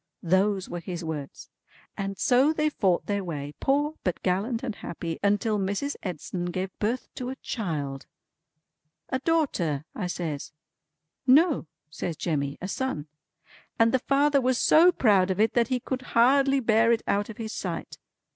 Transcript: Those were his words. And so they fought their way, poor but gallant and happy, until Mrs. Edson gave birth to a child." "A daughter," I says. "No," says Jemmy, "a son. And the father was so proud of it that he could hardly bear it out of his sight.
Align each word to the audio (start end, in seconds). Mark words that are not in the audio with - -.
Those 0.23 0.67
were 0.67 0.79
his 0.79 1.03
words. 1.03 1.51
And 1.95 2.17
so 2.17 2.53
they 2.53 2.69
fought 2.71 3.05
their 3.05 3.23
way, 3.23 3.53
poor 3.59 3.93
but 4.03 4.23
gallant 4.23 4.63
and 4.63 4.73
happy, 4.77 5.19
until 5.21 5.59
Mrs. 5.59 5.95
Edson 6.01 6.45
gave 6.45 6.71
birth 6.79 7.07
to 7.13 7.29
a 7.29 7.35
child." 7.35 8.07
"A 9.09 9.19
daughter," 9.19 9.85
I 9.93 10.07
says. 10.07 10.53
"No," 11.27 11.67
says 11.91 12.17
Jemmy, 12.17 12.57
"a 12.59 12.67
son. 12.67 13.09
And 13.77 13.91
the 13.91 13.99
father 13.99 14.41
was 14.41 14.57
so 14.57 14.91
proud 14.91 15.29
of 15.29 15.39
it 15.39 15.53
that 15.53 15.67
he 15.67 15.79
could 15.79 16.01
hardly 16.17 16.59
bear 16.59 16.91
it 16.91 17.03
out 17.05 17.29
of 17.29 17.37
his 17.37 17.53
sight. 17.53 17.99